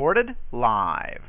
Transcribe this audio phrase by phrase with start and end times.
[0.00, 1.20] Recorded live.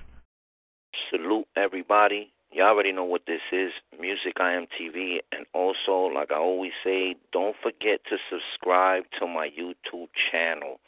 [1.09, 2.31] Salute everybody.
[2.53, 5.17] You already know what this is Music IMTV.
[5.33, 10.79] And also, like I always say, don't forget to subscribe to my YouTube channel.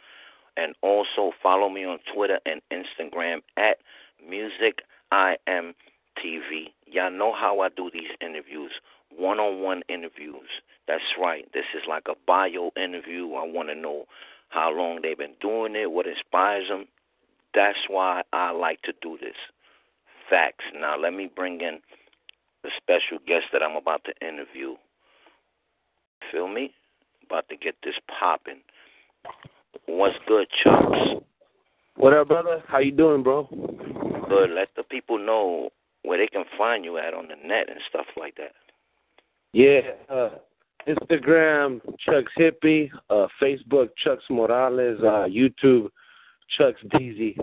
[0.56, 3.80] And also follow me on Twitter and Instagram at
[4.26, 6.72] Music IMTV.
[6.86, 8.72] Y'all know how I do these interviews
[9.14, 10.48] one on one interviews.
[10.88, 11.52] That's right.
[11.54, 13.34] This is like a bio interview.
[13.34, 14.06] I want to know
[14.48, 16.86] how long they've been doing it, what inspires them.
[17.54, 19.36] That's why I like to do this.
[20.30, 20.66] Facts.
[20.74, 21.80] Now, let me bring in
[22.64, 24.76] the special guest that I'm about to interview.
[26.32, 26.74] Feel me?
[27.26, 28.62] About to get this popping.
[29.86, 31.24] What's good, Chucks?
[31.96, 32.64] What up, brother?
[32.68, 33.48] How you doing, bro?
[34.30, 34.50] Good.
[34.50, 35.70] Let the people know
[36.04, 38.54] where they can find you at on the net and stuff like that.
[39.54, 40.30] Yeah, uh,
[40.88, 45.90] Instagram Chucks Hippie, uh, Facebook Chucks Morales, uh, YouTube
[46.58, 47.38] Chucks DZ.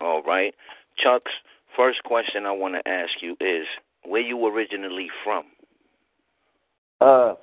[0.00, 0.54] All right,
[0.98, 1.32] Chucks.
[1.76, 3.66] First question I want to ask you is
[4.04, 5.44] where you originally from?
[7.00, 7.34] Uh,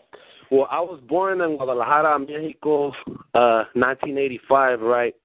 [0.52, 2.90] well, I was born in Guadalajara, Mexico,
[3.34, 5.16] uh, 1985, right?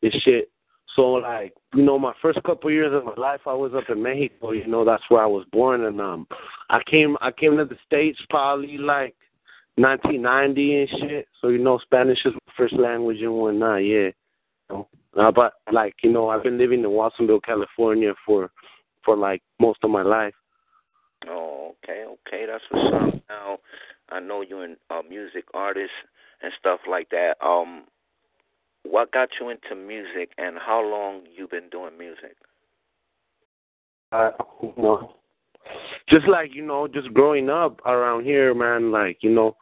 [0.00, 0.50] This shit.
[0.94, 3.84] So like, you know, my first couple of years of my life, I was up
[3.88, 4.52] in Mexico.
[4.52, 6.26] You know, that's where I was born, and um,
[6.68, 9.14] I came, I came to the states probably like
[9.76, 11.28] 1990 and shit.
[11.40, 13.84] So you know, Spanish is my first language and whatnot.
[13.84, 14.10] Yeah.
[15.16, 18.50] Uh, but like, you know, I've been living in Watsonville, California for
[19.04, 20.34] for like most of my life.
[21.28, 23.22] Oh, okay, okay, that's what's up.
[23.28, 23.58] Now,
[24.10, 25.92] I know you're a music artist
[26.42, 27.34] and stuff like that.
[27.44, 27.84] Um,
[28.84, 32.36] what got you into music, and how long you been doing music?
[34.10, 34.30] Uh,
[34.62, 35.14] you know,
[36.08, 38.90] just like you know, just growing up around here, man.
[38.90, 39.56] Like you know,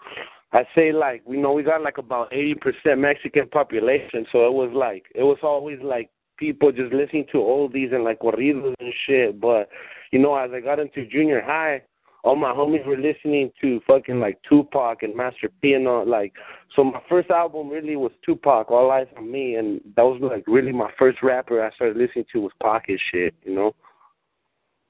[0.52, 4.52] I say like you know we got like about eighty percent Mexican population, so it
[4.52, 8.92] was like it was always like people just listening to oldies and like corridos and
[9.06, 9.40] shit.
[9.40, 9.68] But
[10.10, 11.82] you know, as I got into junior high,
[12.24, 16.32] all my homies were listening to fucking like Tupac and Master P and all like
[16.74, 20.44] so my first album really was Tupac, All Eyes on Me and that was like
[20.46, 23.74] really my first rapper I started listening to was Pocket shit, you know.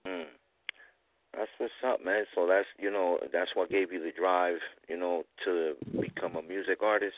[0.06, 0.24] Mm.
[1.36, 2.24] That's what's up, man.
[2.34, 4.58] So that's you know, that's what gave you the drive,
[4.88, 7.14] you know, to become a music artist.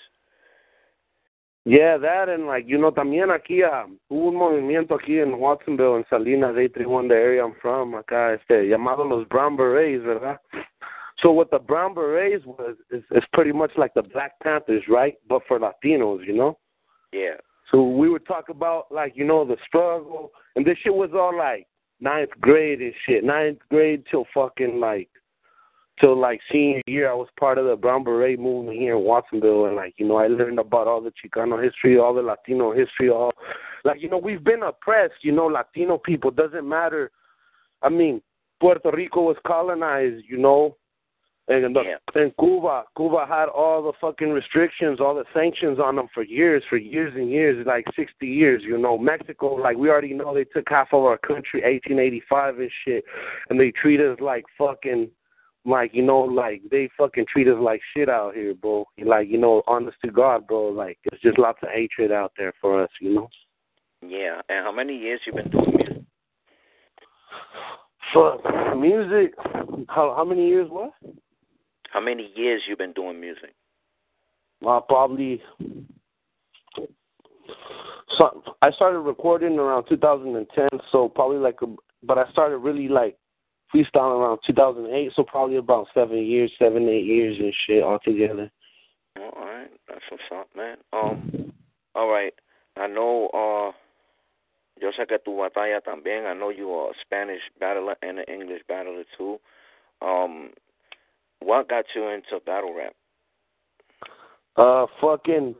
[1.65, 5.97] Yeah, that and like you know también aquí uh, hubo un movimiento aquí en Watsonville
[5.97, 10.41] en Salinas 831 the area I'm from acá este llamado los Brown Berets, ¿verdad?
[11.19, 15.15] So what the Brown Berets was is, is pretty much like the Black Panthers, right?
[15.29, 16.59] But for Latinos, you know?
[17.13, 17.37] Yeah.
[17.71, 21.37] So we would talk about like you know the struggle, and this shit was all
[21.37, 21.69] like
[22.03, 25.09] ninth grade and shit, ninth grade till fucking like
[26.01, 29.67] till like senior year, I was part of the Brown Beret movement here in Watsonville,
[29.67, 33.09] and like you know, I learned about all the Chicano history, all the Latino history,
[33.09, 33.33] all
[33.85, 35.23] like you know, we've been oppressed.
[35.23, 37.11] You know, Latino people doesn't matter.
[37.83, 38.21] I mean,
[38.61, 40.25] Puerto Rico was colonized.
[40.29, 40.77] You know,
[41.53, 41.77] and
[42.15, 46.63] and Cuba, Cuba had all the fucking restrictions, all the sanctions on them for years,
[46.69, 48.63] for years and years, like sixty years.
[48.65, 52.71] You know, Mexico, like we already know, they took half of our country, 1885 and
[52.85, 53.05] shit,
[53.51, 55.11] and they treat us like fucking
[55.65, 58.85] like you know, like they fucking treat us like shit out here, bro.
[59.05, 60.69] Like you know, honest to God, bro.
[60.69, 63.29] Like it's just lots of hatred out there for us, you know.
[64.07, 66.03] Yeah, and how many years you been doing music?
[68.13, 69.35] Fuck music.
[69.89, 70.69] How how many years?
[70.69, 70.93] What?
[71.93, 73.55] How many years you been doing music?
[74.67, 75.43] Uh, probably.
[78.17, 81.67] So I started recording around 2010, so probably like, a,
[82.03, 83.19] but I started really like
[83.75, 88.51] freestyling around 2008, so probably about seven years, seven, eight years and shit altogether.
[89.19, 90.79] All right, that's what's up, man.
[90.95, 91.53] Um,
[91.95, 92.33] all right,
[92.79, 93.29] I know.
[93.35, 93.73] Uh,
[94.81, 96.25] yo sé que tu batalla también.
[96.25, 99.39] I know you are a Spanish battler and an English battler too.
[100.01, 100.51] Um,
[101.45, 102.95] what got you into battle rap?
[104.57, 105.55] Uh, fucking.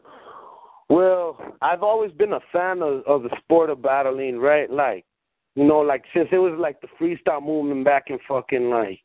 [0.89, 4.71] Well, I've always been a fan of of the sport of battling, right?
[4.71, 5.05] Like,
[5.55, 9.01] you know, like since it was like the freestyle movement back in fucking like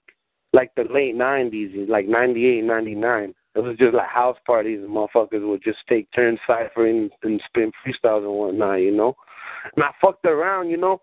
[0.53, 3.33] like the late nineties, like ninety eight, ninety nine.
[3.55, 7.71] It was just like house parties and motherfuckers would just take turns ciphering and spin
[7.83, 9.15] freestyles and whatnot, you know.
[9.75, 11.01] And I fucked around, you know.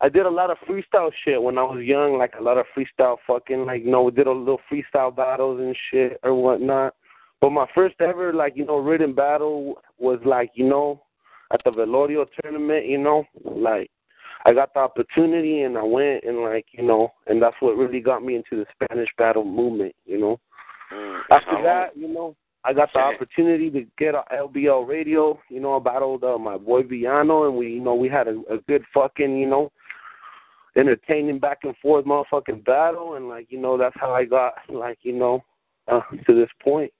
[0.00, 2.66] I did a lot of freestyle shit when I was young, like a lot of
[2.76, 6.94] freestyle fucking, like you know, we did a little freestyle battles and shit or whatnot.
[7.40, 11.02] But my first ever, like you know, written battle was like you know,
[11.52, 13.90] at the Velorio tournament, you know, like
[14.44, 18.00] I got the opportunity and I went and like you know, and that's what really
[18.00, 20.40] got me into the Spanish battle movement, you know.
[20.92, 25.38] Mm, After that, you know, I got the opportunity to get on LBL radio.
[25.48, 28.42] You know, I battled uh, my boy Villano, and we, you know, we had a,
[28.50, 29.70] a good fucking, you know,
[30.76, 34.98] entertaining back and forth motherfucking battle, and like, you know, that's how I got, like,
[35.02, 35.42] you know,
[35.88, 36.92] uh, to this point.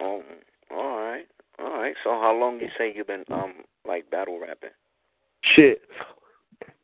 [0.00, 0.22] Oh,
[0.70, 1.26] all right,
[1.58, 1.94] all right.
[2.04, 3.54] So how long you say you've been um
[3.86, 4.70] like battle rapping?
[5.54, 5.82] Shit.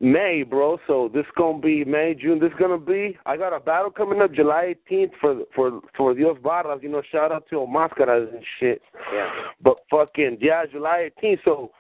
[0.01, 0.79] May, bro.
[0.87, 2.41] So this gonna be May, June.
[2.41, 3.17] This gonna be.
[3.25, 6.81] I got a battle coming up July 18th for for for Dios Barras.
[6.83, 8.83] You know, shout out to Omascaras and shit.
[9.13, 9.31] Yeah.
[9.63, 11.39] But fucking yeah, July 18th.
[11.45, 11.71] So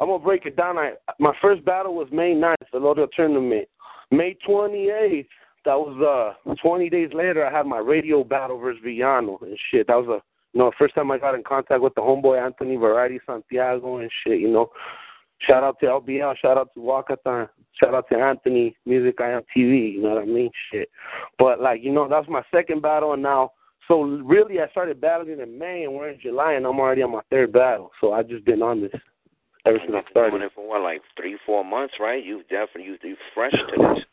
[0.00, 0.78] I'm gonna break it down.
[0.78, 3.68] I my first battle was May 9th, the Lotto tournament.
[4.10, 5.26] May 28th.
[5.64, 7.44] That was uh 20 days later.
[7.44, 9.88] I had my radio battle versus Villano and shit.
[9.88, 10.22] That was a
[10.52, 14.10] you know first time I got in contact with the homeboy Anthony Variety Santiago and
[14.24, 14.40] shit.
[14.40, 14.70] You know.
[15.40, 19.42] Shout out to LBL, shout out to Wakatan, shout out to Anthony, Music I Am
[19.54, 20.50] TV, you know what I mean?
[20.72, 20.88] Shit.
[21.38, 23.52] But like, you know, that's my second battle and now
[23.88, 27.12] so really I started battling in May and we're in July and I'm already on
[27.12, 27.90] my third battle.
[28.00, 28.92] So I've just been on this
[29.66, 30.30] ever since I You've been started.
[30.30, 32.24] doing it for what, like three, four months, right?
[32.24, 34.04] You've definitely you you fresh to this.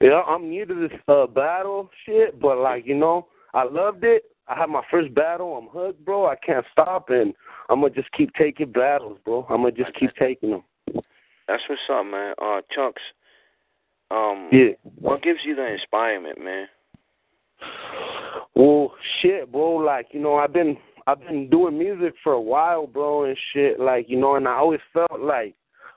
[0.00, 4.24] Yeah, I'm new to this uh battle shit, but like, you know, I loved it.
[4.48, 6.26] I had my first battle, I'm hooked, bro.
[6.26, 7.34] I can't stop and
[7.68, 9.46] I'm gonna just keep taking battles, bro.
[9.50, 10.62] I'm gonna just keep taking them.
[11.46, 12.34] That's what's up, man.
[12.40, 13.02] Uh, Chucks.
[14.10, 14.72] Um, Yeah.
[14.96, 16.66] what gives you the inspirement, man?
[18.54, 19.76] Well, shit, bro.
[19.76, 20.76] Like you know, I've been
[21.10, 23.80] I've been doing music for a while, bro, and shit.
[23.80, 25.54] Like you know, and I always felt like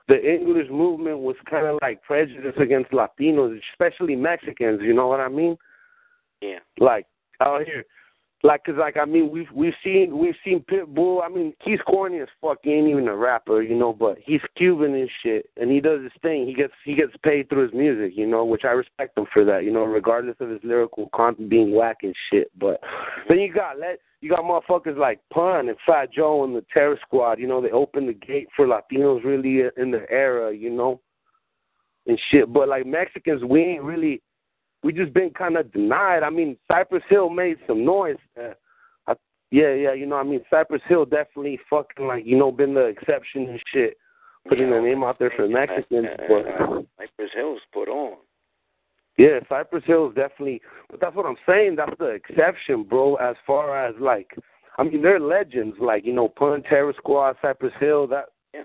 [0.08, 4.80] the English movement was kind of like prejudice against Latinos, especially Mexicans.
[4.82, 5.56] You know what I mean?
[6.40, 6.58] Yeah.
[6.78, 7.06] Like
[7.40, 7.84] out here,
[8.44, 11.24] like, cause like I mean, we've we've seen we've seen Pitbull.
[11.24, 12.58] I mean, he's corny as fuck.
[12.62, 16.02] He ain't even a rapper, you know, but he's Cuban and shit, and he does
[16.02, 16.46] his thing.
[16.46, 19.46] He gets he gets paid through his music, you know, which I respect him for
[19.46, 22.50] that, you know, regardless of his lyrical content being whack and shit.
[22.58, 22.80] But
[23.30, 26.98] then you got let you got motherfuckers like Pun and Fat Joe and the Terror
[27.00, 27.38] Squad.
[27.38, 31.00] You know, they opened the gate for Latinos really in the era, you know,
[32.06, 32.52] and shit.
[32.52, 34.20] But like Mexicans, we ain't really
[34.84, 36.22] we just been kind of denied.
[36.22, 38.16] I mean, Cypress Hill made some noise.
[38.38, 38.52] Uh,
[39.08, 39.14] I,
[39.50, 42.84] yeah, yeah, you know, I mean, Cypress Hill definitely fucking like you know been the
[42.84, 43.96] exception and shit,
[44.48, 44.74] putting Yeah.
[44.74, 46.06] their name out there for Mexicans.
[46.06, 48.18] Uh, But Cypress Hill's put on.
[49.16, 50.60] yeah, Cypress Hill is definitely.
[50.90, 51.76] But that's what I'm saying.
[51.76, 53.14] That's the exception, bro.
[53.16, 54.36] As far as like,
[54.76, 55.76] I mean, they're legends.
[55.80, 58.06] Like you know, Pun, Terror Squad, Cypress Hill.
[58.08, 58.64] That Yeah.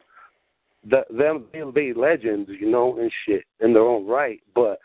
[0.86, 4.42] that them they'll be legends, you know, and shit in their own right.
[4.54, 4.80] But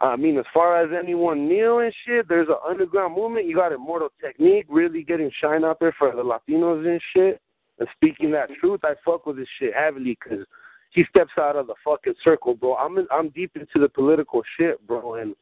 [0.00, 3.46] I mean, as far as anyone and shit, there's an underground movement.
[3.46, 7.40] You got Immortal Technique really getting shine out there for the Latinos and shit.
[7.78, 10.44] And speaking that truth, I fuck with this shit heavily because
[10.90, 12.76] he steps out of the fucking circle, bro.
[12.76, 15.34] I'm in, I'm deep into the political shit, bro, and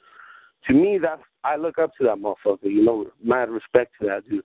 [0.66, 2.64] to me, that's I look up to that motherfucker.
[2.64, 4.42] You know, mad respect to that dude.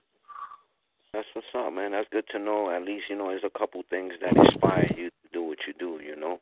[1.12, 1.92] That's what's up, man.
[1.92, 2.70] That's good to know.
[2.70, 5.74] At least you know there's a couple things that inspire you to do what you
[5.78, 6.00] do.
[6.02, 6.40] You know,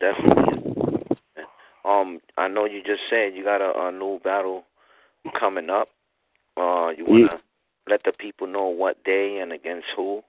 [0.00, 0.87] definitely.
[1.88, 4.64] Um, I know you just said you got a, a new battle
[5.38, 5.88] coming up.
[6.56, 7.40] Uh, you wanna
[7.88, 10.22] let the people know what day and against who?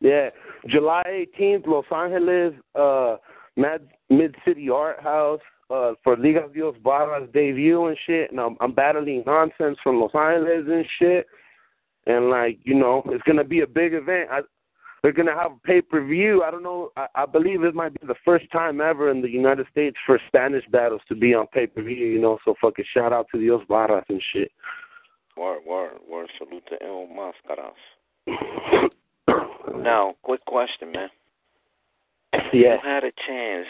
[0.00, 0.30] Yeah,
[0.68, 1.02] July
[1.38, 3.16] 18th, Los Angeles, uh,
[3.56, 8.30] Mad Mid City Art House uh, for Liga Dios Barras debut and shit.
[8.30, 11.26] And I'm, I'm battling nonsense from Los Angeles and shit.
[12.06, 14.30] And like you know, it's gonna be a big event.
[14.30, 14.40] I,
[15.08, 16.42] they're gonna have pay per view.
[16.42, 16.92] I don't know.
[16.94, 20.20] I, I believe it might be the first time ever in the United States for
[20.26, 22.04] Spanish battles to be on pay per view.
[22.04, 24.52] You know, so fucking shout out to Dios Barras and shit.
[25.34, 26.28] Word, word, word.
[26.36, 27.72] Salute to El Mascaras.
[29.80, 31.08] Now, quick question, man.
[32.52, 32.74] yeah.
[32.74, 33.66] You had a chance,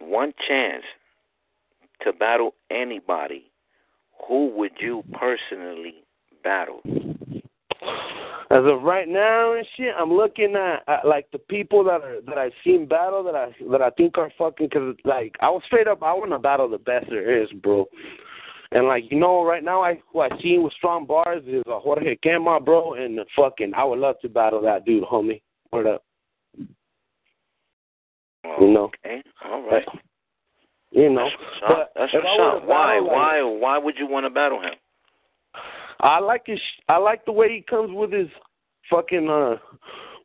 [0.00, 0.84] one chance,
[2.02, 3.44] to battle anybody.
[4.26, 5.96] Who would you personally
[6.42, 6.80] battle?
[8.50, 12.20] As of right now and shit, I'm looking at, at like the people that are
[12.26, 15.62] that I've seen battle that I that I think are fucking because like I was
[15.66, 17.84] straight up I want to battle the best there is, bro.
[18.72, 21.78] And like you know, right now I who I seen with strong bars is uh,
[21.78, 25.42] Jorge Quema, bro, and fucking I would love to battle that dude, homie.
[25.70, 26.02] Word up,
[26.56, 26.66] you
[28.44, 29.84] know, Okay, all right.
[30.90, 31.28] you know.
[31.60, 31.68] That's.
[31.68, 32.60] But That's if I.
[32.64, 32.98] Why?
[32.98, 33.42] like- Why?
[33.42, 34.72] Why would you want to battle him?
[36.00, 36.60] I like his.
[36.88, 38.28] I like the way he comes with his
[38.90, 39.56] fucking uh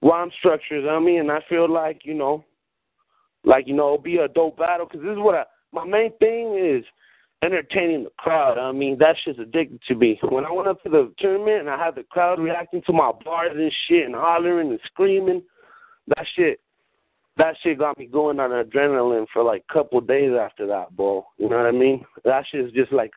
[0.01, 0.85] rhyme structures.
[0.89, 2.43] I mean, I feel like you know,
[3.43, 5.43] like you know, it'll be a dope battle because this is what I.
[5.71, 6.83] My main thing is
[7.43, 8.57] entertaining the crowd.
[8.57, 10.19] I mean, that shit's addicted to me.
[10.21, 13.11] When I went up to the tournament and I had the crowd reacting to my
[13.23, 15.41] bars and shit and hollering and screaming,
[16.07, 16.59] that shit,
[17.37, 21.25] that shit got me going on adrenaline for like a couple days after that, bro.
[21.37, 22.05] You know what I mean?
[22.23, 23.11] That shit is just like,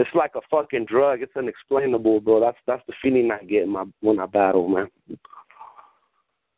[0.00, 1.20] it's like a fucking drug.
[1.22, 2.40] It's unexplainable, bro.
[2.40, 4.88] That's that's the feeling I get in my when I battle, man.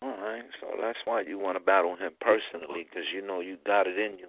[0.03, 3.57] All right, so that's why you want to battle him personally, because you know you
[3.65, 4.27] got it in you.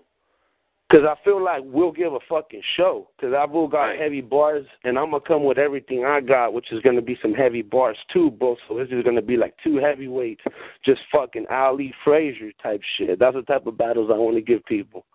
[0.87, 3.09] Because I feel like we'll give a fucking show.
[3.17, 3.99] Because I've all got Right.
[3.99, 7.01] heavy bars, and I'm going to come with everything I got, which is going to
[7.01, 8.55] be some heavy bars too, bro.
[8.67, 10.43] So this is going to be like two heavyweights,
[10.85, 13.17] just fucking Ali Frazier type shit.
[13.17, 15.05] That's the type of battles I want to give people.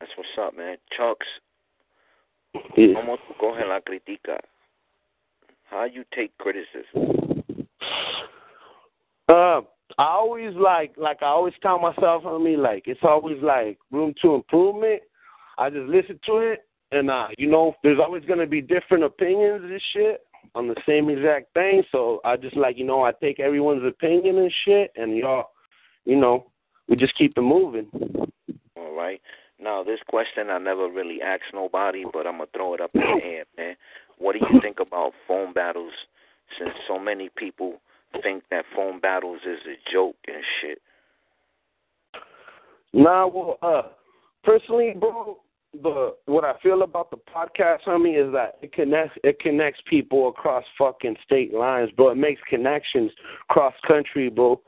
[0.00, 0.76] That's what's up, man.
[0.94, 1.26] Chucks,
[2.76, 2.94] Yeah.
[2.94, 4.38] ¿cómo tú coges la crítica?
[5.70, 7.42] How you take criticism?
[9.28, 9.60] Uh,
[9.98, 14.14] I always like, like I always tell myself, I mean, like it's always like room
[14.22, 15.02] to improvement.
[15.58, 16.60] I just listen to it,
[16.92, 20.22] and uh, you know, there's always gonna be different opinions and shit
[20.54, 21.82] on the same exact thing.
[21.92, 25.50] So I just like, you know, I take everyone's opinion and shit, and y'all,
[26.04, 26.46] you know,
[26.88, 27.88] we just keep it moving.
[28.76, 29.20] All right.
[29.60, 33.00] Now, this question I never really asked nobody, but I'm gonna throw it up in
[33.00, 33.76] the air, man.
[34.18, 35.92] What do you think about phone battles?
[36.58, 37.80] Since so many people
[38.22, 40.80] think that phone battles is a joke and shit.
[42.94, 43.82] Nah, well, uh,
[44.44, 45.38] personally, bro,
[45.82, 50.28] the what I feel about the podcast, homie, is that it connects it connects people
[50.28, 52.10] across fucking state lines, bro.
[52.10, 53.10] It makes connections
[53.48, 54.60] cross country, bro.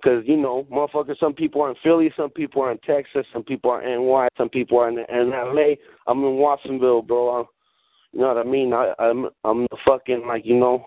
[0.00, 1.18] Because you know, motherfuckers.
[1.18, 4.28] Some people are in Philly, some people are in Texas, some people are in NY,
[4.36, 5.74] some people are in, in LA.
[6.06, 7.40] I'm in Watsonville, bro.
[7.40, 7.46] I'm,
[8.12, 8.72] you know what I mean?
[8.72, 10.86] I, I'm I'm the fucking like you know,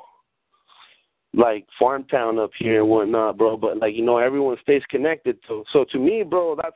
[1.33, 3.57] like farm town up here and whatnot, bro.
[3.57, 5.37] But like you know, everyone stays connected.
[5.47, 6.75] So so to me, bro, that's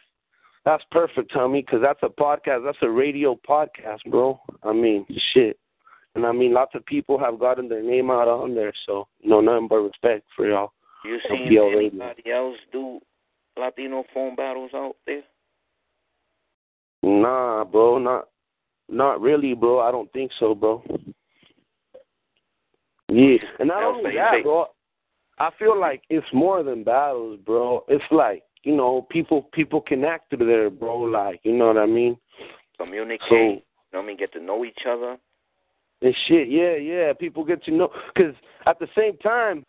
[0.66, 2.66] that's perfect, Tommy, because that's a podcast.
[2.66, 4.40] That's a radio podcast, bro.
[4.64, 5.58] I mean, shit.
[6.16, 8.74] And I mean, lots of people have gotten their name out on there.
[8.86, 10.72] So you know, nothing but respect for y'all.
[11.06, 13.00] You seen anybody else do
[13.58, 15.22] Latino phone battles out there?
[17.04, 18.28] Nah, bro, not
[18.90, 19.80] not really, bro.
[19.80, 20.84] I don't think so, bro.
[23.10, 24.68] Yeah, and not only that, bro.
[25.40, 27.86] I feel like it's more than battles, bro.
[27.88, 31.00] It's like you know, people people connect to there, bro.
[31.00, 32.18] Like you know what I mean?
[32.78, 33.22] Communicate.
[33.30, 33.50] So you
[33.94, 34.18] know what I mean?
[34.18, 35.18] Get to know each other.
[36.02, 37.14] and shit, yeah, yeah.
[37.14, 38.36] People get to know because
[38.66, 39.64] at the same time,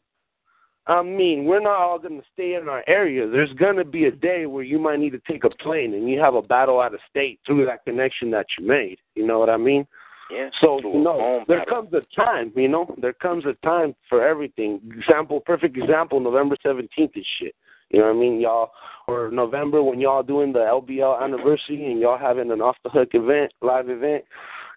[0.89, 3.29] I mean, we're not all gonna stay in our area.
[3.29, 6.19] There's gonna be a day where you might need to take a plane and you
[6.19, 8.99] have a battle out of state through that connection that you made.
[9.15, 9.87] You know what I mean?
[10.31, 10.49] Yeah.
[10.63, 11.83] So you know, there battle.
[11.83, 12.53] comes a time.
[12.57, 14.81] You know, there comes a time for everything.
[14.97, 17.55] Example, perfect example, November seventeenth is shit.
[17.91, 18.71] You know what I mean, y'all?
[19.07, 23.11] Or November when y'all doing the LBL anniversary and y'all having an off the hook
[23.13, 24.25] event, live event,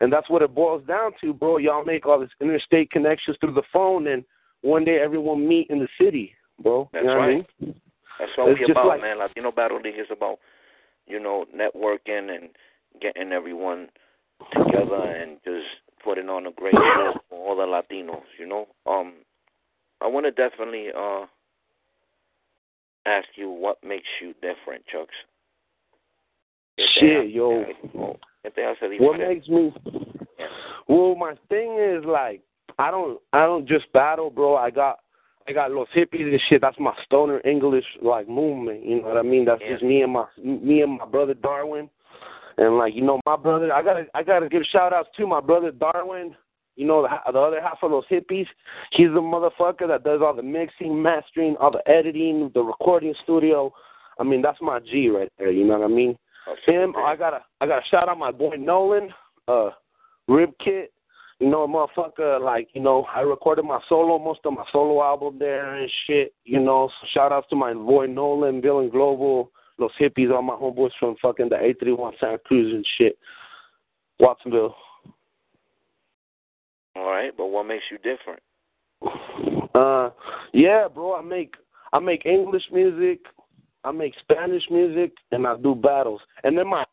[0.02, 1.58] and that's what it boils down to, bro.
[1.58, 4.26] Y'all make all this interstate connections through the phone, and
[4.62, 6.90] one day everyone meet in the city, bro.
[6.94, 7.38] That's you know right.
[7.38, 7.76] what I mean?
[8.20, 9.18] That's what It's we about, like- man.
[9.20, 10.40] Latino Battle League is about,
[11.08, 12.50] you know, networking and
[13.02, 13.90] getting everyone
[14.54, 15.66] together and just
[16.04, 18.68] putting on a great show for all the Latinos, you know.
[18.86, 19.14] Um
[20.02, 21.26] I wanna definitely uh
[23.06, 25.14] ask you what makes you different, Chucks.
[27.00, 27.66] Shit, yo.
[28.44, 29.74] ¿Qué te hace What makes me
[30.88, 32.42] Well, my thing is like
[32.80, 34.56] I don't I don't just battle, bro.
[34.56, 35.00] I got
[35.48, 36.62] I got Los Hippies and shit.
[36.62, 38.86] That's my stoner English like movement.
[38.86, 39.46] You know what I mean?
[39.46, 39.74] That's Yeah.
[39.74, 41.90] just me and my me and my brother Darwin.
[42.58, 45.40] And like you know, my brother, I gotta I gotta give shout outs to my
[45.42, 46.36] brother Darwin.
[46.76, 48.48] You know, the, the other half of those hippies.
[48.92, 53.74] He's the motherfucker that does all the mixing, mastering, all the editing, the recording studio.
[54.20, 55.52] I mean, that's my G right there.
[55.52, 56.18] You know what I mean?
[56.48, 59.10] Oh, Him, I gotta I gotta shout out my boy Nolan,
[59.48, 59.72] uh,
[60.28, 60.92] Rib Kit.
[61.42, 65.40] You know, motherfucker, like, you know, I recorded my solo, most of my solo album
[65.40, 66.88] there and shit, you know.
[66.88, 70.92] So shout outs to my boy Nolan, Bill and Global, Los Hippies, all my homeboys
[71.00, 73.18] from fucking the eight three one Santa Cruz and shit.
[74.20, 74.76] Watsonville.
[76.96, 78.44] All right, but what makes you different?
[79.74, 80.12] Uh
[80.54, 81.56] yeah, bro, I make
[81.92, 83.22] I make English music,
[83.84, 86.22] I make Spanish music, and I do battles.
[86.44, 86.86] And then my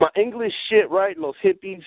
[0.00, 1.18] my English shit, right?
[1.18, 1.82] Los hippies,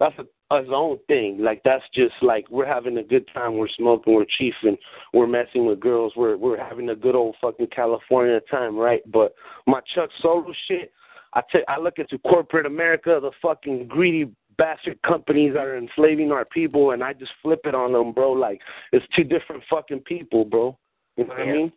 [0.00, 0.24] that's a
[0.54, 1.38] his own thing.
[1.40, 3.56] Like that's just like we're having a good time.
[3.56, 4.76] We're smoking, we're chiefing,
[5.12, 6.12] we're messing with girls.
[6.16, 9.00] We're we're having a good old fucking California time, right?
[9.10, 9.34] But
[9.66, 10.92] my Chuck Solo shit,
[11.34, 16.32] I take I look into corporate America, the fucking greedy bastard companies that are enslaving
[16.32, 18.32] our people, and I just flip it on them, bro.
[18.32, 18.60] Like
[18.92, 20.78] it's two different fucking people, bro.
[21.16, 21.52] You know what Yeah.
[21.52, 21.72] I mean?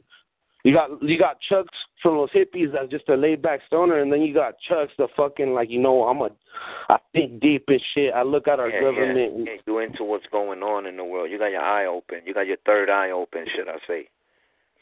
[0.64, 4.12] You got you got Chucks from those hippies that's just a laid back stoner, and
[4.12, 6.30] then you got Chucks the fucking like you know I'm a
[6.90, 8.14] I think deep and shit.
[8.14, 9.48] I look at our yeah, government.
[9.48, 11.32] yeah, you into what's going on in the world.
[11.32, 12.22] You got your eye open.
[12.26, 14.10] You got your third eye open, should I say?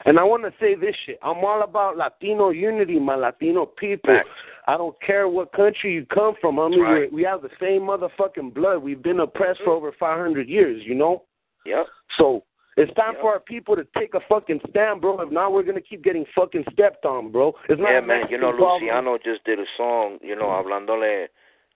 [0.04, 1.18] And I want to say this shit.
[1.22, 4.20] I'm all about Latino unity, my Latino people.
[4.66, 6.58] I don't care what country you come from.
[6.58, 7.10] I mean, Right.
[7.12, 8.82] we we have the same motherfucking blood.
[8.82, 11.22] We've been oppressed for over 500 years, you know?
[11.66, 11.86] Yep.
[12.16, 12.44] So
[12.78, 13.20] it's time Yep.
[13.20, 15.20] for our people to take a fucking stand, bro.
[15.20, 17.54] If not, we're going to keep getting fucking stepped on, bro.
[17.68, 18.26] It's not Yeah, man.
[18.30, 18.82] You know, problem.
[18.82, 21.28] Luciano just did a song, you know, hablándole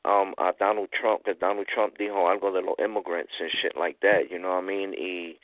[0.05, 3.99] um, a Donald Trump, que Donald Trump dijo algo de los immigrants and shit like
[4.01, 4.31] that.
[4.31, 4.95] You know what I mean?
[4.97, 5.37] Y,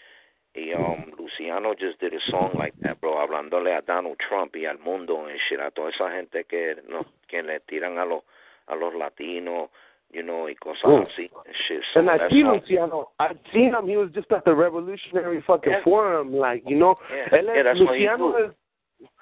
[0.54, 4.64] y um, Luciano just did a song like that, bro, hablándole a Donald Trump y
[4.64, 8.22] al mundo and shit, a toda esa gente que no, que le tiran a los
[8.66, 9.70] a los latinos,
[10.10, 11.02] you know, y cosas Mm.
[11.02, 11.82] así and shit.
[11.92, 13.12] So And I seen song- Luciano.
[13.18, 13.86] I seen him.
[13.88, 15.82] He was just at the Revolutionary fucking Yeah.
[15.82, 16.96] Forum, like you know.
[17.10, 17.38] Yeah.
[17.38, 18.52] Él es, Yeah, Luciano es,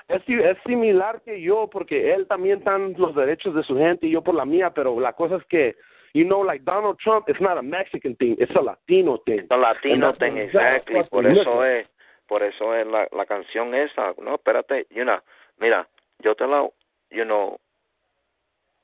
[0.08, 4.10] es, es similar que yo porque él también están los derechos de su gente y
[4.12, 5.74] yo por la mía, pero la cosa es que,
[6.14, 9.42] you know, like Donald Trump, it's not a Mexican thing, it's a Latino thing.
[9.50, 11.02] No, latino And that's thing, exactly.
[11.10, 11.88] Por eso es,
[12.28, 14.14] por eso es la, la canción esa.
[14.22, 15.18] No, espérate, you know,
[15.58, 15.86] mira,
[16.20, 16.68] yo te la,
[17.10, 17.58] you know,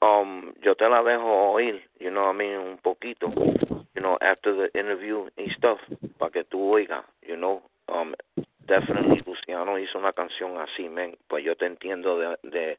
[0.03, 3.33] um, yo te la dejo oír, you know, what I mean, un poquito,
[3.95, 5.79] you know, after the interview and stuff,
[6.19, 8.15] para que tú oigas, you know, um,
[8.67, 12.79] definitely Luciano hizo una canción así, man, pues yo te entiendo de, de,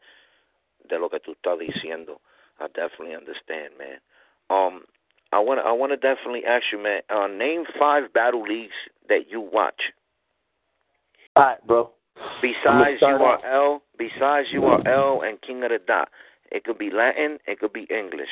[0.84, 2.20] de lo que tú estás diciendo.
[2.60, 4.00] I definitely understand, man.
[4.50, 4.84] Um,
[5.32, 7.02] I want I want to definitely ask you, man.
[7.10, 8.76] Uh, name five battle leagues
[9.10, 9.82] that you watch
[11.36, 11.90] All right, bro.
[12.42, 13.42] besides start off.
[13.42, 13.80] URL.
[13.98, 16.10] Besides URL and King of the Dot.
[16.54, 17.38] It could be Latin.
[17.48, 18.30] It could be English.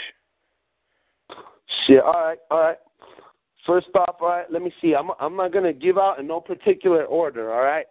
[1.86, 2.02] Shit.
[2.02, 2.78] All right, all right.
[3.66, 4.46] First off, all right.
[4.52, 4.96] Let me see.
[4.96, 7.52] I'm I'm not gonna give out in no particular order.
[7.54, 7.86] All right.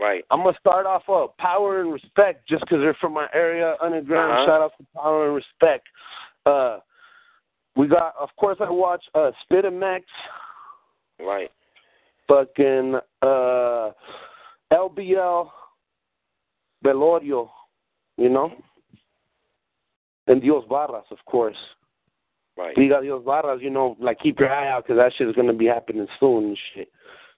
[0.00, 0.24] Right.
[0.30, 4.32] I'm gonna start off with power and respect just 'cause they're from my area, underground.
[4.32, 4.46] Uh-huh.
[4.46, 5.86] Shout out to power and respect.
[6.46, 6.78] Uh,
[7.76, 10.04] we got, of course, I watch uh, Spit and Max,
[11.20, 11.50] Right.
[12.28, 13.90] fucking uh,
[14.72, 15.50] LBL,
[16.84, 17.50] Velorio,
[18.16, 18.52] you know,
[20.26, 21.56] and Dios Barras, of course.
[22.56, 22.76] Right.
[22.78, 25.52] Liga Dios Barras, you know, like keep your eye out because that shit is gonna
[25.52, 26.88] be happening soon and shit.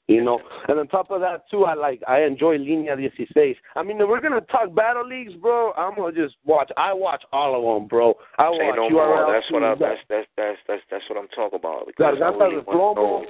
[0.09, 3.57] You know, and on top of that too, I like I enjoy Linea 16.
[3.75, 6.71] I mean, if we're gonna talk battle leagues, bro, I'm gonna just watch.
[6.77, 8.15] I watch all of them, bro.
[8.39, 9.33] I Say watch no more.
[9.33, 9.75] That's what I.
[9.75, 11.87] That's that's that's that's that's what I'm talking about.
[11.89, 13.27] Because I Gargantas really del want to know.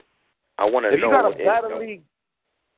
[0.58, 1.10] I want to If you know.
[1.12, 1.78] got a battle though.
[1.78, 2.02] league,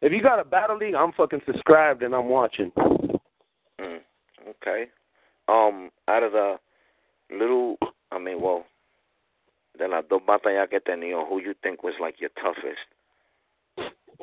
[0.03, 2.71] if you got a battle league, I'm fucking subscribed and I'm watching.
[3.81, 3.99] Mm,
[4.49, 4.85] okay.
[5.49, 6.57] Um, out of the
[7.31, 7.79] little,
[8.11, 8.65] I mean, well,
[9.79, 12.79] de las dos batallas que he tenido, who you think was like your toughest?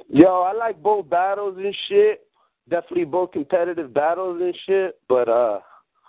[0.10, 2.28] Yo, I like both battles and shit.
[2.70, 5.00] Definitely both competitive battles and shit.
[5.08, 5.60] But uh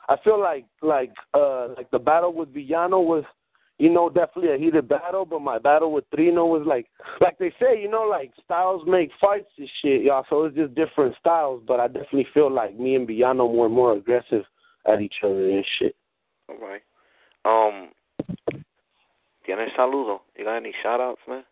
[0.09, 3.25] I feel like like uh like the battle with Villano was
[3.79, 6.87] you know, definitely a heated battle, but my battle with Trino was like
[7.21, 10.25] like they say, you know, like styles make fights and shit, y'all.
[10.31, 13.93] So it's just different styles, but I definitely feel like me and Villano were more
[13.93, 14.45] aggressive
[14.87, 15.95] at each other and shit.
[16.49, 16.83] All right.
[17.45, 17.91] Um,
[19.47, 20.21] ¿Tienes saludo?
[20.37, 21.45] You got any shout outs, man?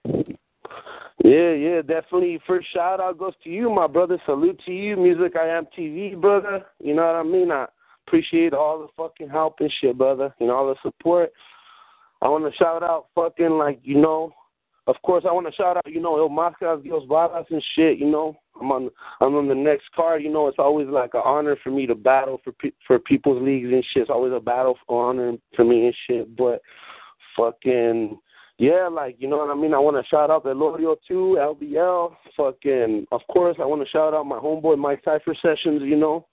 [1.23, 2.41] Yeah, yeah, definitely.
[2.47, 4.21] First shout out goes to you, my brother.
[4.27, 6.65] Salute to you, Music I Am TV, brother.
[6.81, 7.51] You know what I mean?
[7.51, 7.67] I
[8.07, 10.35] appreciate all the fucking help and shit, brother.
[10.41, 11.33] You know, all the support.
[12.21, 14.33] I want to shout out fucking like, you know,
[14.87, 17.99] of course I want to shout out, you know, El Mascas, Dios Barras and shit,
[17.99, 18.37] you know.
[18.61, 18.91] I'm on
[19.21, 21.95] I'm on the next card, you know, it's always like an honor for me to
[21.95, 24.03] battle for pe- for people's leagues and shit.
[24.03, 26.61] It's always a battle for honor for me and shit, but
[27.37, 28.19] fucking
[28.59, 29.75] yeah, like you know what I mean.
[29.75, 32.15] I want to shout out Velorio too, LBL.
[32.37, 35.83] Fucking, of course, I want to shout out my homeboy Mike Cipher Sessions.
[35.83, 36.27] You know,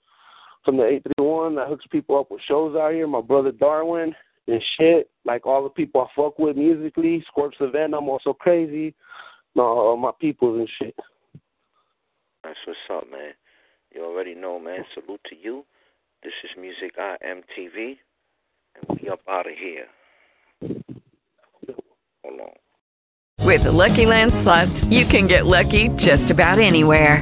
[0.64, 3.08] from the eight three one that hooks people up with shows out here.
[3.08, 4.14] My brother Darwin
[4.48, 5.10] and shit.
[5.26, 7.24] Like all the people I fuck with musically.
[7.28, 7.96] Scorps Event.
[7.96, 8.94] I'm also crazy.
[9.56, 10.96] No, all my peoples and shit.
[12.44, 13.34] That's what's up, man.
[13.94, 14.86] You already know, man.
[14.94, 15.66] Salute to you.
[16.24, 17.98] This is Music I M TV,
[18.76, 19.88] and we up out of here.
[22.24, 23.46] Hold on.
[23.46, 27.22] With the Lucky Land slots, you can get lucky just about anywhere.